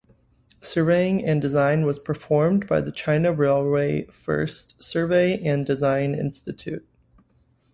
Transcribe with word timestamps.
Surveying 0.61 1.23
and 1.27 1.43
design 1.43 1.85
was 1.85 1.99
performed 1.99 2.65
by 2.65 2.81
the 2.81 2.91
China 2.91 3.31
Railway 3.31 4.07
First 4.07 4.81
Survey 4.81 5.37
and 5.43 5.63
Design 5.63 6.15
Institute. 6.15 6.87